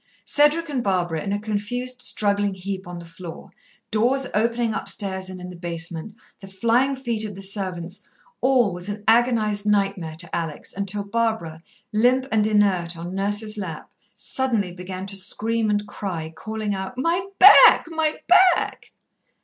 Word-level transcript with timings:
Cedric 0.25 0.67
and 0.67 0.83
Barbara 0.83 1.21
in 1.23 1.31
a 1.31 1.37
confused 1.39 2.01
struggling 2.01 2.55
heap 2.55 2.87
on 2.87 2.97
the 2.97 3.05
floor 3.05 3.51
doors 3.91 4.25
opening 4.33 4.73
upstairs 4.73 5.29
and 5.29 5.39
in 5.39 5.49
the 5.49 5.55
basement 5.55 6.15
the 6.39 6.47
flying 6.47 6.95
feet 6.95 7.23
of 7.23 7.35
the 7.35 7.41
servants 7.43 8.01
all 8.41 8.73
was 8.73 8.89
an 8.89 9.03
agonized 9.07 9.67
nightmare 9.67 10.15
to 10.15 10.35
Alex 10.35 10.73
until 10.75 11.03
Barbara, 11.03 11.61
limp 11.93 12.25
and 12.31 12.47
inert 12.47 12.97
on 12.97 13.13
Nurse's 13.13 13.59
lap, 13.59 13.91
suddenly 14.15 14.71
began 14.71 15.05
to 15.05 15.15
scream 15.15 15.69
and 15.69 15.85
cry, 15.85 16.31
calling 16.31 16.73
out, 16.73 16.97
"My 16.97 17.27
back! 17.37 17.85
my 17.87 18.21
back!" 18.27 18.91